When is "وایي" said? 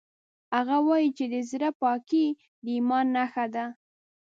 0.87-1.09